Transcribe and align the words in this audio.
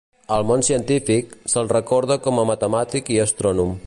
Al 0.35 0.45
món 0.51 0.63
científic, 0.69 1.35
se'l 1.53 1.69
recorda 1.75 2.19
com 2.29 2.41
a 2.41 2.47
matemàtic 2.53 3.13
i 3.17 3.21
astrònom. 3.27 3.77